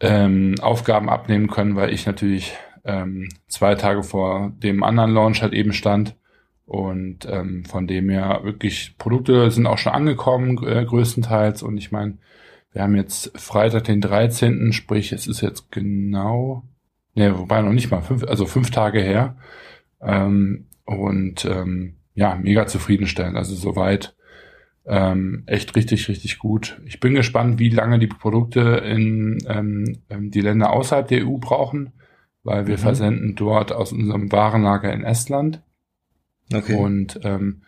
[0.00, 5.52] ähm, Aufgaben abnehmen können, weil ich natürlich ähm, zwei Tage vor dem anderen Launch halt
[5.52, 6.16] eben stand
[6.66, 11.92] und ähm, von dem her wirklich Produkte sind auch schon angekommen äh, größtenteils und ich
[11.92, 12.18] meine,
[12.72, 16.64] wir haben jetzt Freitag den 13., sprich es ist jetzt genau,
[17.14, 19.36] ne, wobei noch nicht mal fünf, also fünf Tage her
[20.00, 23.36] ähm, und ähm, ja, mega zufriedenstellend.
[23.36, 24.14] Also soweit
[24.84, 26.80] ähm, echt richtig, richtig gut.
[26.84, 31.38] Ich bin gespannt, wie lange die Produkte in ähm, ähm die Länder außerhalb der EU
[31.38, 31.92] brauchen,
[32.42, 32.80] weil wir mhm.
[32.80, 35.62] versenden dort aus unserem Warenlager in Estland.
[36.52, 36.74] Okay.
[36.74, 37.62] Und ähm,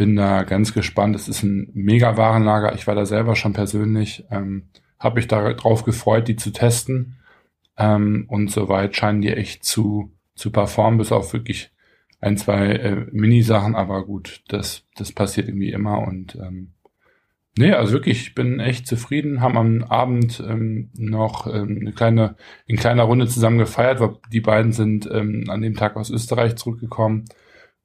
[0.00, 1.14] bin da ganz gespannt.
[1.14, 2.74] Es ist ein mega Warenlager.
[2.74, 4.24] Ich war da selber schon persönlich.
[4.30, 7.18] Ähm, Habe mich darauf gefreut, die zu testen.
[7.76, 11.70] Ähm, und soweit scheinen die echt zu, zu performen, bis auf wirklich
[12.18, 16.72] ein, zwei äh, Mini-Sachen, aber gut, das, das passiert irgendwie immer und ähm,
[17.58, 22.36] nee, also wirklich, ich bin echt zufrieden, haben am Abend ähm, noch ähm, eine kleine,
[22.66, 26.56] in kleiner Runde zusammen gefeiert, weil die beiden sind ähm, an dem Tag aus Österreich
[26.56, 27.26] zurückgekommen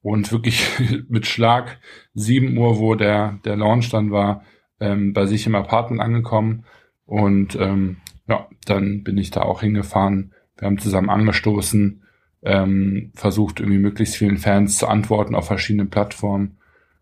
[0.05, 0.69] und wirklich
[1.09, 1.79] mit Schlag
[2.13, 4.43] sieben Uhr, wo der, der Launch dann war,
[4.79, 6.65] ähm, bei sich im Apartment angekommen
[7.05, 10.31] und ähm, ja, dann bin ich da auch hingefahren.
[10.57, 12.03] Wir haben zusammen angestoßen,
[12.43, 16.57] ähm, versucht irgendwie möglichst vielen Fans zu antworten auf verschiedenen Plattformen.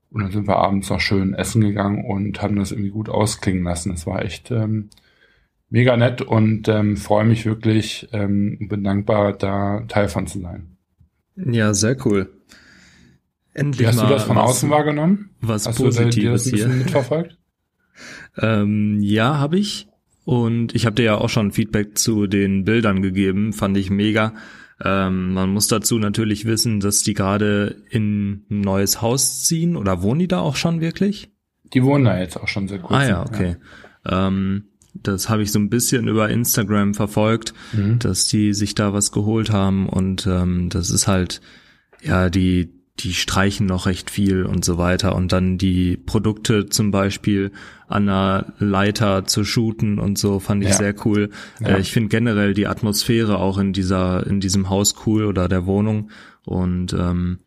[0.10, 3.64] Und dann sind wir abends noch schön essen gegangen und haben das irgendwie gut ausklingen
[3.64, 3.92] lassen.
[3.92, 4.90] Es war echt ähm,
[5.70, 10.78] mega nett und ähm, freue mich wirklich ähm, bin dankbar, da Teil von zu sein.
[11.36, 12.30] Ja, sehr cool.
[13.54, 15.30] Endlich Wie hast du das von was, außen wahrgenommen?
[15.42, 16.68] Was hast Positives du dir das hier.
[16.68, 17.38] mitverfolgt?
[18.38, 19.88] ähm, ja, habe ich.
[20.26, 24.34] Und ich habe dir ja auch schon Feedback zu den Bildern gegeben, fand ich mega.
[24.84, 30.02] Ähm, man muss dazu natürlich wissen, dass die gerade in ein neues Haus ziehen oder
[30.02, 31.30] wohnen die da auch schon wirklich?
[31.74, 33.00] Die wohnen da jetzt auch schon sehr kurz.
[33.00, 33.58] Ah ja, okay.
[34.06, 34.28] Ja.
[34.28, 38.00] Ähm, das habe ich so ein bisschen über Instagram verfolgt, mhm.
[38.00, 41.42] dass die sich da was geholt haben und ähm, das ist halt
[42.02, 42.70] ja die
[43.04, 47.52] die streichen noch recht viel und so weiter und dann die Produkte zum Beispiel
[47.88, 50.76] an einer Leiter zu shooten und so fand ich ja.
[50.76, 51.30] sehr cool.
[51.60, 51.70] Ja.
[51.70, 55.66] Äh, ich finde generell die Atmosphäre auch in dieser in diesem Haus cool oder der
[55.66, 56.10] Wohnung
[56.46, 57.40] und ähm,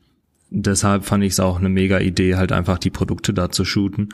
[0.51, 4.11] deshalb fand ich es auch eine mega Idee, halt einfach die Produkte da zu shooten.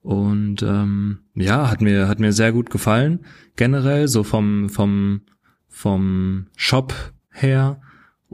[0.00, 3.20] Und ähm, ja, hat mir hat mir sehr gut gefallen
[3.56, 5.22] generell so vom vom
[5.68, 6.94] vom Shop
[7.30, 7.80] her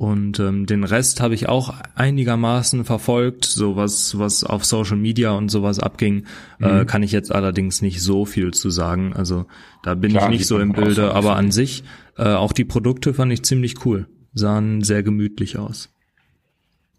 [0.01, 5.33] und ähm, den Rest habe ich auch einigermaßen verfolgt, so was, was auf Social Media
[5.33, 6.25] und sowas abging,
[6.59, 6.81] äh, mhm.
[6.81, 9.13] äh, kann ich jetzt allerdings nicht so viel zu sagen.
[9.13, 9.45] Also
[9.83, 11.85] da bin Klar, ich nicht so im Bilde, aber an sich,
[12.17, 14.07] äh, auch die Produkte fand ich ziemlich cool.
[14.33, 15.95] Sahen sehr gemütlich aus.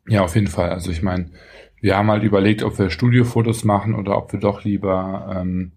[0.08, 0.70] Ja, auf jeden Fall.
[0.70, 1.32] Also ich meine,
[1.80, 5.72] wir haben halt überlegt, ob wir Studiofotos machen oder ob wir doch lieber, ähm,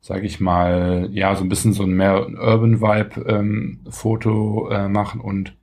[0.00, 4.88] sage ich mal, ja, so ein bisschen so ein mehr Urban Vibe ähm, Foto äh,
[4.88, 5.57] machen und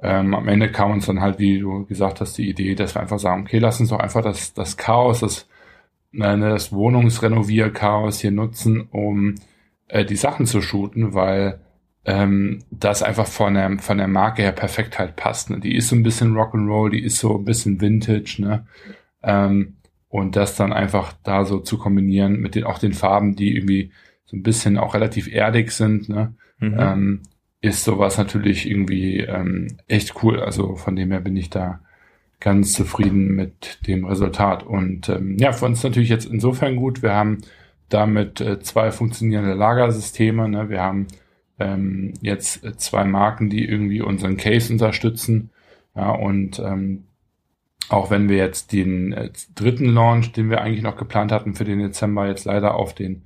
[0.00, 3.00] ähm, am Ende kam uns dann halt, wie du gesagt hast, die Idee, dass wir
[3.00, 5.48] einfach sagen, okay, lass uns doch einfach das, das Chaos, das,
[6.12, 9.34] äh, das Wohnungsrenovier-Chaos hier nutzen, um
[9.88, 11.60] äh, die Sachen zu shooten, weil
[12.04, 15.50] ähm, das einfach von der, von der Marke her perfekt halt passt.
[15.50, 15.58] Ne?
[15.60, 18.66] Die ist so ein bisschen Rock'n'Roll, die ist so ein bisschen Vintage, ne?
[19.22, 19.74] Ähm,
[20.08, 23.92] und das dann einfach da so zu kombinieren mit den auch den Farben, die irgendwie
[24.24, 26.34] so ein bisschen auch relativ erdig sind, ne?
[26.60, 26.76] Mhm.
[26.78, 27.22] Ähm,
[27.60, 30.40] ist sowas natürlich irgendwie ähm, echt cool.
[30.40, 31.80] Also von dem her bin ich da
[32.40, 34.62] ganz zufrieden mit dem Resultat.
[34.62, 37.02] Und ähm, ja, für uns natürlich jetzt insofern gut.
[37.02, 37.38] Wir haben
[37.88, 40.48] damit äh, zwei funktionierende Lagersysteme.
[40.48, 40.68] Ne?
[40.68, 41.08] Wir haben
[41.58, 45.50] ähm, jetzt äh, zwei Marken, die irgendwie unseren Case unterstützen.
[45.96, 47.04] Ja, und ähm,
[47.88, 51.64] auch wenn wir jetzt den äh, dritten Launch, den wir eigentlich noch geplant hatten für
[51.64, 53.22] den Dezember, jetzt leider auf den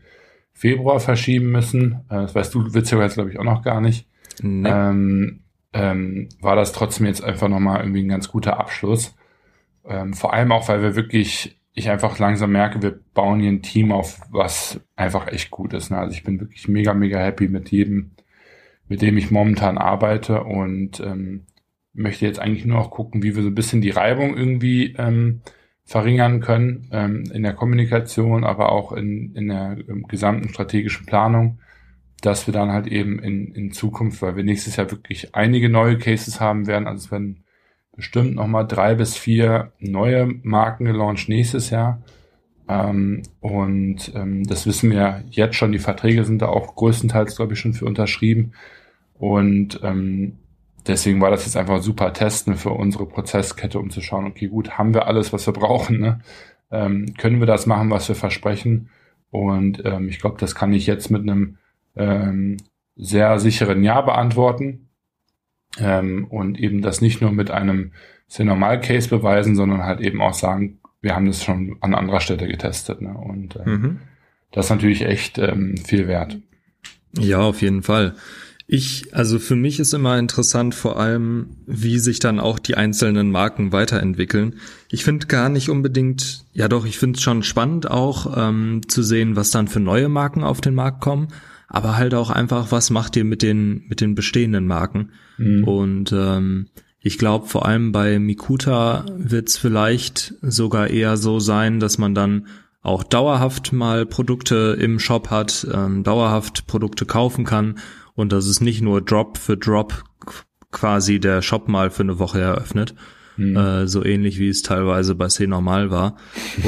[0.55, 2.05] Februar verschieben müssen.
[2.09, 4.07] Äh, das weißt du, Witziger jetzt glaube ich auch noch gar nicht.
[4.42, 4.68] Nee.
[4.68, 5.40] Ähm,
[5.72, 9.14] ähm, war das trotzdem jetzt einfach nochmal irgendwie ein ganz guter Abschluss.
[9.87, 13.62] Ähm, vor allem auch, weil wir wirklich, ich einfach langsam merke, wir bauen hier ein
[13.62, 15.90] Team auf, was einfach echt gut ist.
[15.90, 15.98] Ne?
[15.98, 18.11] Also ich bin wirklich mega, mega happy mit jedem,
[18.88, 21.46] mit dem ich momentan arbeite und ähm,
[21.94, 25.40] möchte jetzt eigentlich nur noch gucken, wie wir so ein bisschen die Reibung irgendwie ähm,
[25.85, 31.59] verringern können ähm, in der Kommunikation, aber auch in, in der ähm, gesamten strategischen Planung,
[32.22, 35.98] dass wir dann halt eben in, in Zukunft, weil wir nächstes Jahr wirklich einige neue
[35.98, 37.44] Cases haben werden, also es werden
[37.94, 42.02] bestimmt nochmal drei bis vier neue Marken gelauncht nächstes Jahr.
[42.68, 47.52] Ähm, und ähm, das wissen wir jetzt schon, die Verträge sind da auch größtenteils, glaube
[47.52, 48.52] ich, schon für unterschrieben.
[49.14, 50.38] Und ähm,
[50.87, 54.78] deswegen war das jetzt einfach super testen für unsere Prozesskette, um zu schauen, okay, gut,
[54.78, 56.00] haben wir alles, was wir brauchen?
[56.00, 56.20] Ne?
[56.70, 58.88] Ähm, können wir das machen, was wir versprechen?
[59.30, 61.58] Und ähm, ich glaube, das kann ich jetzt mit einem
[61.96, 62.57] ähm,
[62.96, 64.88] sehr sicheren Ja beantworten.
[65.78, 67.92] Ähm, und eben das nicht nur mit einem
[68.26, 72.20] sehr normal Case beweisen, sondern halt eben auch sagen, wir haben das schon an anderer
[72.20, 73.00] Stelle getestet.
[73.00, 73.14] Ne?
[73.14, 73.98] Und ähm, mhm.
[74.52, 76.38] das ist natürlich echt ähm, viel wert.
[77.18, 78.14] Ja, auf jeden Fall.
[78.66, 83.31] Ich, also für mich ist immer interessant vor allem, wie sich dann auch die einzelnen
[83.31, 84.61] Marken weiterentwickeln.
[84.88, 89.02] Ich finde gar nicht unbedingt, ja doch, ich finde es schon spannend auch ähm, zu
[89.02, 91.28] sehen, was dann für neue Marken auf den Markt kommen,
[91.72, 95.12] aber halt auch einfach, was macht ihr mit den mit den bestehenden Marken?
[95.38, 95.64] Mhm.
[95.64, 96.66] Und ähm,
[97.00, 102.14] ich glaube, vor allem bei Mikuta wird es vielleicht sogar eher so sein, dass man
[102.14, 102.46] dann
[102.82, 107.78] auch dauerhaft mal Produkte im Shop hat, ähm, dauerhaft Produkte kaufen kann
[108.14, 110.04] und dass es nicht nur Drop für Drop
[110.72, 112.94] quasi der Shop mal für eine Woche eröffnet.
[113.38, 113.56] Mhm.
[113.56, 116.16] Äh, so ähnlich wie es teilweise bei C normal war.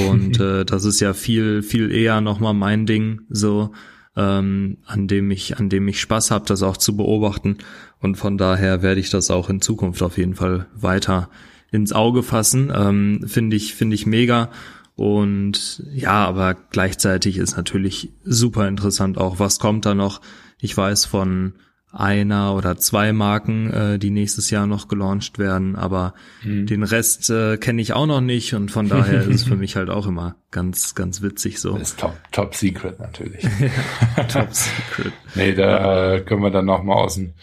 [0.09, 3.73] Und äh, das ist ja viel, viel eher nochmal mein Ding, so
[4.17, 7.59] ähm, an dem ich, an dem ich Spaß habe, das auch zu beobachten.
[8.01, 11.31] Und von daher werde ich das auch in Zukunft auf jeden Fall weiter
[11.71, 12.73] ins Auge fassen.
[12.75, 14.51] Ähm, finde ich, finde ich mega.
[14.97, 20.21] Und ja, aber gleichzeitig ist natürlich super interessant auch, was kommt da noch.
[20.61, 21.55] Ich weiß von
[21.95, 26.67] einer oder zwei Marken, äh, die nächstes Jahr noch gelauncht werden, aber mhm.
[26.67, 29.77] den Rest äh, kenne ich auch noch nicht und von daher ist es für mich
[29.77, 31.79] halt auch immer ganz, ganz witzig so.
[31.79, 33.43] Das ist top, top secret natürlich.
[34.29, 35.13] top secret.
[35.35, 37.35] nee, da können wir dann nochmal aus dem,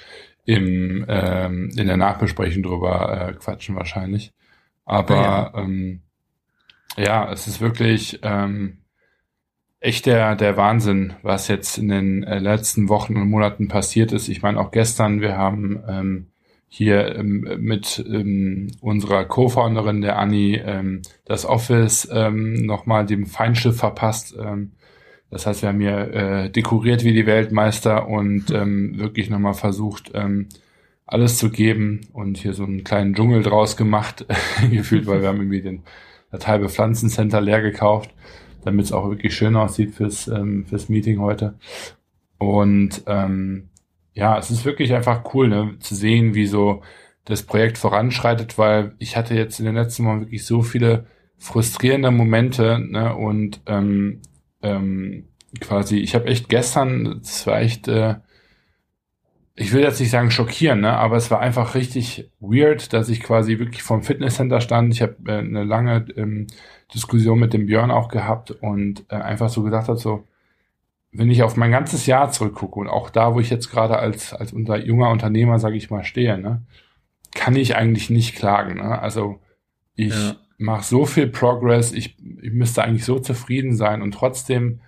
[0.45, 4.33] im, ähm, in der Nachbesprechung drüber äh, quatschen wahrscheinlich.
[4.85, 6.01] Aber ja, ähm,
[6.97, 8.80] ja es ist wirklich, ähm,
[9.81, 14.29] echt der, der Wahnsinn, was jetzt in den äh, letzten Wochen und Monaten passiert ist.
[14.29, 16.27] Ich meine, auch gestern, wir haben ähm,
[16.67, 23.77] hier ähm, mit ähm, unserer Co-Founderin, der Anni, ähm, das Office ähm, nochmal dem Feinschiff
[23.77, 24.35] verpasst.
[24.39, 24.73] Ähm,
[25.31, 30.11] das heißt, wir haben hier äh, dekoriert wie die Weltmeister und ähm, wirklich nochmal versucht,
[30.13, 30.47] ähm,
[31.07, 34.27] alles zu geben und hier so einen kleinen Dschungel draus gemacht,
[34.71, 35.81] gefühlt, weil wir haben irgendwie den,
[36.31, 38.13] das halbe Pflanzencenter leer gekauft
[38.63, 41.55] damit es auch wirklich schön aussieht fürs, ähm, fürs Meeting heute.
[42.37, 43.69] Und ähm,
[44.13, 46.81] ja, es ist wirklich einfach cool, ne, zu sehen, wie so
[47.25, 51.05] das Projekt voranschreitet, weil ich hatte jetzt in den letzten Wochen wirklich so viele
[51.37, 54.21] frustrierende Momente ne, und ähm,
[54.61, 55.25] ähm,
[55.59, 58.15] quasi, ich habe echt gestern, das war echt, äh,
[59.55, 63.21] ich will jetzt nicht sagen schockieren, ne, aber es war einfach richtig weird, dass ich
[63.21, 64.93] quasi wirklich vom Fitnesscenter stand.
[64.93, 66.47] Ich habe äh, eine lange ähm,
[66.93, 70.23] Diskussion mit dem Björn auch gehabt und äh, einfach so gesagt hat, so,
[71.11, 74.33] wenn ich auf mein ganzes Jahr zurückgucke und auch da, wo ich jetzt gerade als,
[74.33, 76.61] als unser junger Unternehmer, sage ich mal, stehe, ne,
[77.33, 78.75] kann ich eigentlich nicht klagen.
[78.75, 78.99] Ne?
[78.99, 79.39] Also
[79.95, 80.37] ich ja.
[80.57, 84.79] mache so viel Progress, ich, ich müsste eigentlich so zufrieden sein und trotzdem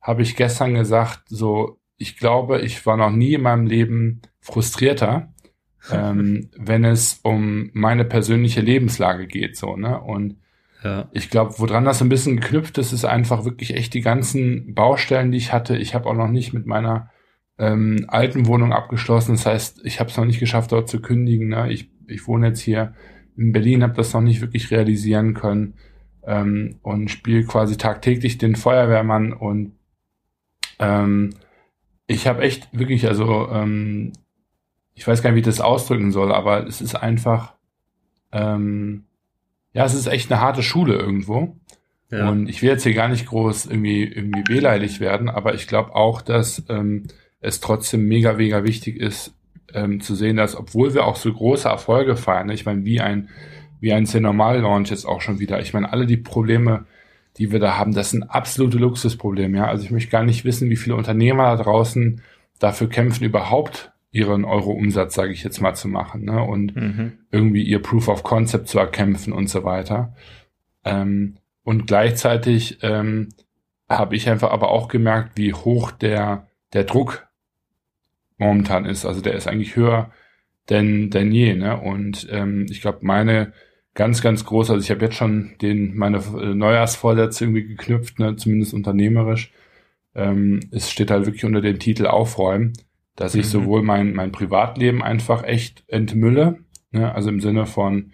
[0.00, 5.32] habe ich gestern gesagt, so, ich glaube, ich war noch nie in meinem Leben frustrierter,
[5.90, 10.00] ähm, wenn es um meine persönliche Lebenslage geht, so, ne?
[10.00, 10.36] Und
[10.84, 11.08] ja.
[11.12, 15.32] Ich glaube, woran das ein bisschen geknüpft ist, ist einfach wirklich echt die ganzen Baustellen,
[15.32, 15.76] die ich hatte.
[15.76, 17.10] Ich habe auch noch nicht mit meiner
[17.58, 19.32] ähm, alten Wohnung abgeschlossen.
[19.32, 21.48] Das heißt, ich habe es noch nicht geschafft, dort zu kündigen.
[21.48, 21.72] Ne?
[21.72, 22.94] Ich, ich wohne jetzt hier
[23.36, 25.74] in Berlin, habe das noch nicht wirklich realisieren können
[26.24, 29.72] ähm, und spiele quasi tagtäglich den Feuerwehrmann und
[30.78, 31.30] ähm,
[32.06, 34.12] ich habe echt wirklich, also ähm,
[34.94, 37.54] ich weiß gar nicht, wie ich das ausdrücken soll, aber es ist einfach
[38.32, 39.04] ähm,
[39.76, 41.54] ja, es ist echt eine harte Schule irgendwo.
[42.10, 42.30] Ja.
[42.30, 45.94] Und ich will jetzt hier gar nicht groß irgendwie, irgendwie wehleidig werden, aber ich glaube
[45.94, 47.04] auch, dass ähm,
[47.40, 49.34] es trotzdem mega, mega wichtig ist,
[49.74, 53.00] ähm, zu sehen, dass obwohl wir auch so große Erfolge feiern, ne, ich meine, wie
[53.00, 53.28] ein,
[53.80, 56.86] wie ein C-Normal-Launch jetzt auch schon wieder, ich meine, alle die Probleme,
[57.38, 59.66] die wir da haben, das sind absolute Luxusprobleme, ja.
[59.66, 62.22] Also ich möchte gar nicht wissen, wie viele Unternehmer da draußen
[62.58, 66.42] dafür kämpfen, überhaupt ihren Euro-Umsatz, sage ich jetzt mal, zu machen ne?
[66.42, 67.18] und mhm.
[67.30, 70.14] irgendwie ihr Proof of Concept zu erkämpfen und so weiter.
[70.84, 73.28] Ähm, und gleichzeitig ähm,
[73.88, 77.28] habe ich einfach aber auch gemerkt, wie hoch der, der Druck
[78.38, 79.04] momentan ist.
[79.04, 80.10] Also der ist eigentlich höher
[80.70, 81.54] denn, denn je.
[81.54, 81.78] Ne?
[81.78, 83.52] Und ähm, ich glaube, meine
[83.96, 88.36] ganz, ganz groß, also ich habe jetzt schon den, meine äh, Neujahrsvorsätze irgendwie geknüpft, ne?
[88.36, 89.50] zumindest unternehmerisch.
[90.14, 92.74] Ähm, es steht halt wirklich unter dem Titel Aufräumen,
[93.16, 93.50] dass ich mhm.
[93.50, 96.58] sowohl mein, mein Privatleben einfach echt entmülle,
[96.92, 97.12] ne?
[97.14, 98.12] also im Sinne von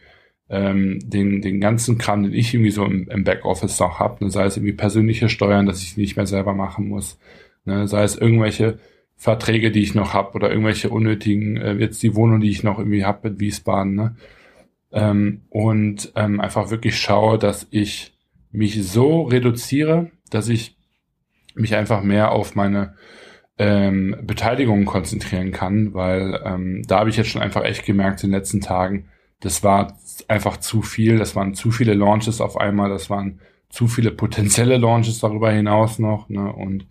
[0.49, 4.31] ähm, den, den ganzen Kram, den ich irgendwie so im, im Backoffice noch habe, ne?
[4.31, 7.19] sei es irgendwie persönliche Steuern, dass ich nicht mehr selber machen muss,
[7.65, 7.89] ne?
[7.89, 8.79] sei es irgendwelche
[9.17, 12.79] Verträge, die ich noch habe oder irgendwelche unnötigen, äh, jetzt die Wohnung, die ich noch
[12.79, 14.15] irgendwie habe mit Wiesbaden, ne?
[14.93, 18.13] Ähm, und ähm, einfach wirklich schaue, dass ich
[18.51, 20.77] mich so reduziere, dass ich
[21.55, 22.95] mich einfach mehr auf meine
[23.59, 28.31] ähm, Beteiligungen konzentrieren kann, weil ähm, da habe ich jetzt schon einfach echt gemerkt in
[28.31, 29.09] den letzten Tagen,
[29.41, 33.89] das war einfach zu viel, das waren zu viele Launches auf einmal, das waren zu
[33.89, 36.53] viele potenzielle Launches darüber hinaus noch, ne?
[36.53, 36.87] Und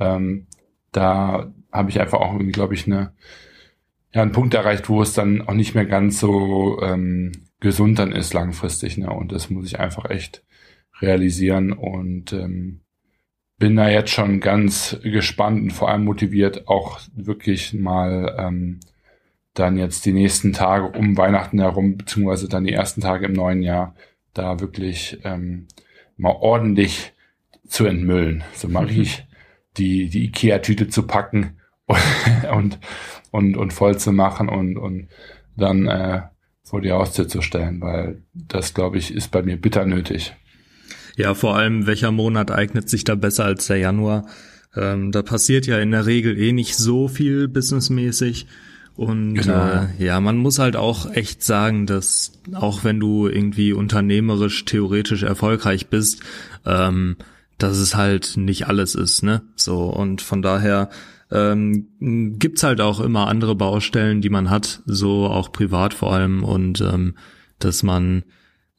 [0.00, 0.46] ähm,
[0.92, 3.12] da habe ich einfach auch irgendwie, glaube ich, eine,
[4.14, 8.12] ja, einen Punkt erreicht, wo es dann auch nicht mehr ganz so ähm, gesund dann
[8.12, 8.96] ist langfristig.
[8.96, 9.10] Ne?
[9.10, 10.44] Und das muss ich einfach echt
[11.00, 12.82] realisieren und ähm,
[13.58, 18.78] bin da jetzt schon ganz gespannt und vor allem motiviert, auch wirklich mal ähm,
[19.52, 23.62] dann jetzt die nächsten Tage um Weihnachten herum, beziehungsweise dann die ersten Tage im neuen
[23.62, 23.96] Jahr,
[24.32, 25.66] da wirklich ähm,
[26.16, 27.14] mal ordentlich
[27.66, 28.44] zu entmüllen.
[28.52, 29.26] So mache ich
[29.76, 31.56] die, die Ikea-Tüte zu packen
[32.54, 32.78] und,
[33.30, 35.08] und, und voll zu machen und, und
[35.56, 36.22] dann äh,
[36.62, 40.34] vor die Haustür zu stellen, weil das, glaube ich, ist bei mir bitter nötig.
[41.16, 44.26] Ja, vor allem, welcher Monat eignet sich da besser als der Januar?
[44.74, 48.46] Ähm, da passiert ja in der Regel eh nicht so viel businessmäßig.
[48.96, 49.66] Und genau.
[49.66, 55.22] äh, ja, man muss halt auch echt sagen, dass auch wenn du irgendwie unternehmerisch, theoretisch
[55.22, 56.20] erfolgreich bist,
[56.64, 57.16] ähm,
[57.58, 59.42] dass es halt nicht alles ist, ne?
[59.56, 60.90] So, und von daher
[61.34, 66.44] ähm, gibt's halt auch immer andere Baustellen, die man hat, so auch privat vor allem
[66.44, 67.16] und ähm,
[67.58, 68.24] dass man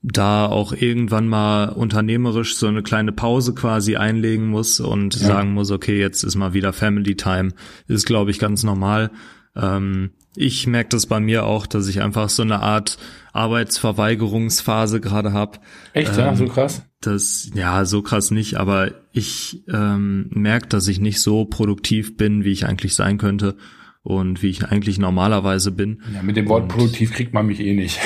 [0.01, 5.27] da auch irgendwann mal unternehmerisch so eine kleine Pause quasi einlegen muss und ja.
[5.27, 7.51] sagen muss, okay, jetzt ist mal wieder Family Time,
[7.87, 9.11] ist glaube ich ganz normal.
[9.55, 12.97] Ähm, ich merke das bei mir auch, dass ich einfach so eine Art
[13.33, 15.59] Arbeitsverweigerungsphase gerade habe.
[15.93, 16.83] Echt, ähm, ja, so krass?
[17.05, 22.43] Das, ja, so krass nicht, aber ich ähm, merke, dass ich nicht so produktiv bin,
[22.43, 23.55] wie ich eigentlich sein könnte
[24.01, 26.01] und wie ich eigentlich normalerweise bin.
[26.13, 27.99] Ja, mit dem Wort und, produktiv kriegt man mich eh nicht.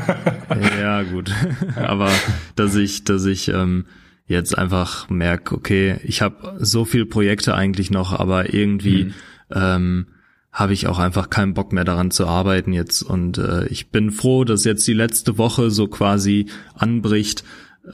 [0.80, 1.30] ja, gut.
[1.76, 2.10] aber
[2.54, 3.86] dass ich, dass ich ähm,
[4.26, 9.14] jetzt einfach merke, okay, ich habe so viel Projekte eigentlich noch, aber irgendwie mhm.
[9.54, 10.06] ähm,
[10.52, 13.02] habe ich auch einfach keinen Bock mehr daran zu arbeiten jetzt.
[13.02, 17.44] Und äh, ich bin froh, dass jetzt die letzte Woche so quasi anbricht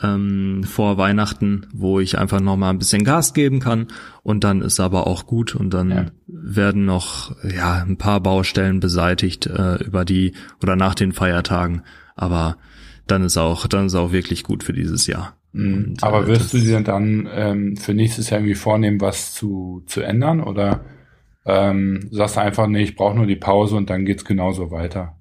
[0.02, 3.88] ähm, vor Weihnachten, wo ich einfach noch mal ein bisschen Gas geben kann.
[4.22, 6.06] Und dann ist aber auch gut und dann ja.
[6.26, 11.82] werden noch ja ein paar Baustellen beseitigt äh, über die oder nach den Feiertagen.
[12.14, 12.56] Aber
[13.06, 15.36] dann ist auch dann ist auch wirklich gut für dieses Jahr.
[15.52, 15.74] Mhm.
[15.74, 19.82] Und, aber äh, wirst du dir dann ähm, für nächstes Jahr irgendwie vornehmen, was zu
[19.86, 20.84] zu ändern oder
[21.46, 25.19] ähm, sagst du einfach, nee, ich brauche nur die Pause und dann geht's genauso weiter.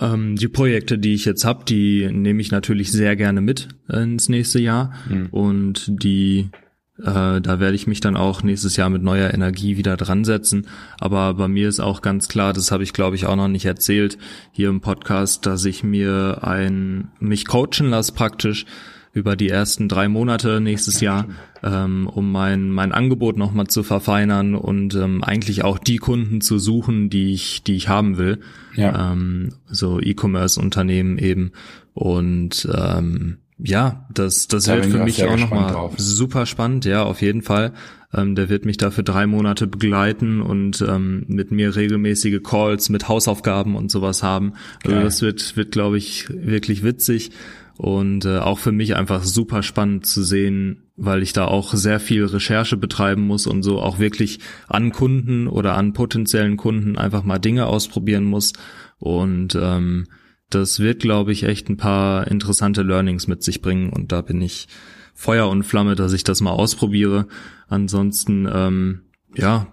[0.00, 4.28] Ähm, die Projekte, die ich jetzt habe, die nehme ich natürlich sehr gerne mit ins
[4.28, 5.26] nächste Jahr mhm.
[5.30, 6.50] und die
[6.98, 10.66] äh, da werde ich mich dann auch nächstes Jahr mit neuer Energie wieder dran setzen.
[10.98, 13.66] Aber bei mir ist auch ganz klar, das habe ich glaube ich auch noch nicht
[13.66, 14.18] erzählt
[14.52, 18.66] hier im Podcast, dass ich mir ein mich coachen lasse praktisch
[19.12, 21.26] über die ersten drei Monate nächstes Jahr,
[21.62, 26.58] ähm, um mein, mein Angebot nochmal zu verfeinern und ähm, eigentlich auch die Kunden zu
[26.58, 28.40] suchen, die ich, die ich haben will.
[28.74, 29.12] Ja.
[29.12, 31.52] Ähm, so E-Commerce-Unternehmen eben.
[31.94, 37.22] Und ähm, ja, das, das da wird für mich auch nochmal super spannend, ja, auf
[37.22, 37.72] jeden Fall.
[38.14, 42.88] Ähm, der wird mich da für drei Monate begleiten und ähm, mit mir regelmäßige Calls
[42.88, 44.52] mit Hausaufgaben und sowas haben.
[44.84, 45.04] Also Geil.
[45.04, 47.32] das wird, wird glaube ich, wirklich witzig.
[47.78, 52.00] Und äh, auch für mich einfach super spannend zu sehen, weil ich da auch sehr
[52.00, 57.22] viel Recherche betreiben muss und so auch wirklich an Kunden oder an potenziellen Kunden einfach
[57.22, 58.52] mal Dinge ausprobieren muss.
[58.98, 60.08] Und ähm,
[60.50, 63.90] das wird, glaube ich, echt ein paar interessante Learnings mit sich bringen.
[63.90, 64.66] Und da bin ich
[65.14, 67.28] Feuer und Flamme, dass ich das mal ausprobiere.
[67.68, 69.02] Ansonsten, ähm,
[69.36, 69.68] ja,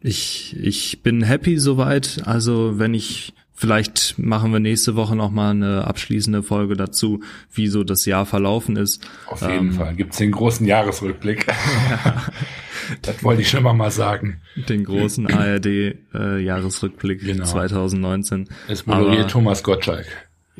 [0.00, 2.22] ich, ich bin happy soweit.
[2.24, 7.20] Also wenn ich vielleicht machen wir nächste Woche nochmal eine abschließende Folge dazu,
[7.52, 9.06] wie so das Jahr verlaufen ist.
[9.26, 9.96] Auf jeden ähm, Fall.
[9.96, 11.46] Gibt's den großen Jahresrückblick.
[11.48, 12.22] Ja.
[13.02, 14.40] das wollte ich schon mal sagen.
[14.68, 17.44] Den großen ARD-Jahresrückblick äh, genau.
[17.44, 18.48] 2019.
[18.68, 20.06] Es moderiert Aber, Thomas Gottschalk.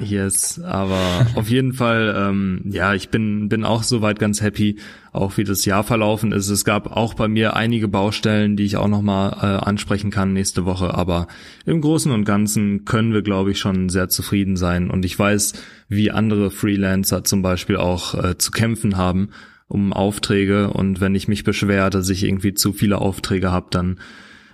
[0.01, 4.77] Yes, aber auf jeden Fall, ähm, ja, ich bin bin auch soweit ganz happy,
[5.13, 6.49] auch wie das Jahr verlaufen ist.
[6.49, 10.65] Es gab auch bei mir einige Baustellen, die ich auch nochmal äh, ansprechen kann nächste
[10.65, 11.27] Woche, aber
[11.67, 14.91] im Großen und Ganzen können wir, glaube ich, schon sehr zufrieden sein.
[14.91, 15.55] Und ich weiß,
[15.89, 19.31] wie andere Freelancer zum Beispiel auch äh, zu kämpfen haben
[19.69, 20.71] um Aufträge.
[20.71, 24.01] Und wenn ich mich beschwere, dass ich irgendwie zu viele Aufträge habe, dann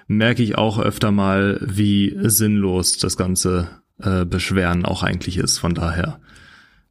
[0.07, 3.69] merke ich auch öfter mal, wie sinnlos das Ganze
[4.03, 5.59] äh, Beschweren auch eigentlich ist.
[5.59, 6.19] Von daher,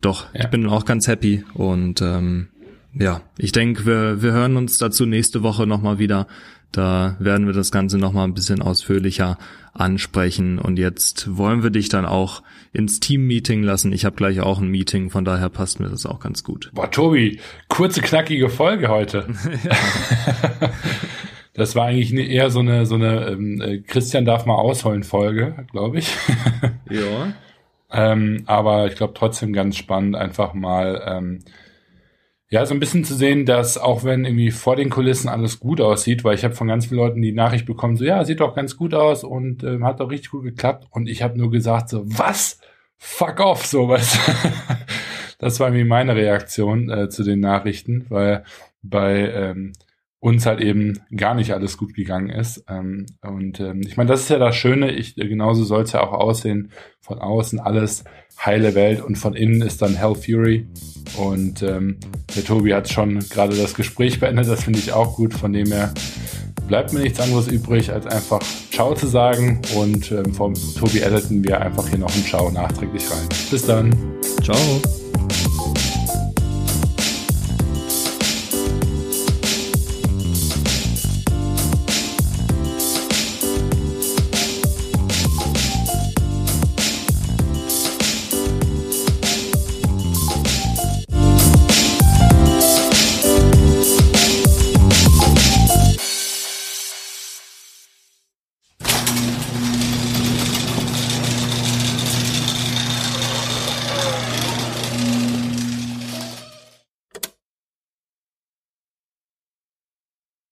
[0.01, 0.41] doch, ja.
[0.41, 2.49] ich bin auch ganz happy und ähm,
[2.93, 6.27] ja, ich denke, wir, wir hören uns dazu nächste Woche nochmal wieder.
[6.71, 9.37] Da werden wir das Ganze nochmal ein bisschen ausführlicher
[9.73, 10.57] ansprechen.
[10.57, 12.41] Und jetzt wollen wir dich dann auch
[12.71, 13.91] ins Team-Meeting lassen.
[13.91, 16.71] Ich habe gleich auch ein Meeting, von daher passt mir das auch ganz gut.
[16.73, 19.27] Boah, Tobi, kurze, knackige Folge heute.
[21.53, 25.65] Das war eigentlich eher so eine, so eine ähm, äh, Christian darf mal ausholen Folge,
[25.71, 26.15] glaube ich.
[26.89, 27.33] ja.
[27.91, 31.39] ähm, aber ich glaube trotzdem ganz spannend, einfach mal ähm,
[32.53, 35.81] ja so ein bisschen zu sehen, dass auch wenn irgendwie vor den Kulissen alles gut
[35.81, 38.55] aussieht, weil ich habe von ganz vielen Leuten die Nachricht bekommen, so ja, sieht doch
[38.55, 40.87] ganz gut aus und ähm, hat doch richtig gut geklappt.
[40.91, 42.59] Und ich habe nur gesagt, so, was?
[42.97, 44.19] Fuck off, sowas.
[45.39, 48.43] das war irgendwie meine Reaktion äh, zu den Nachrichten, weil
[48.83, 49.73] bei ähm,
[50.23, 52.63] uns halt eben gar nicht alles gut gegangen ist.
[52.69, 56.01] Ähm, und ähm, ich meine, das ist ja das Schöne, ich, genauso soll es ja
[56.01, 56.71] auch aussehen,
[57.01, 58.05] von außen alles
[58.43, 60.65] heile Welt und von innen ist dann Hell Fury.
[61.17, 61.97] Und ähm,
[62.37, 65.67] der Tobi hat schon gerade das Gespräch beendet, das finde ich auch gut, von dem
[65.67, 65.93] her
[66.69, 68.39] bleibt mir nichts anderes übrig, als einfach
[68.71, 73.11] Ciao zu sagen und ähm, vom Tobi editen wir einfach hier noch ein Ciao nachträglich
[73.11, 73.27] rein.
[73.51, 73.93] Bis dann.
[74.41, 75.02] Ciao.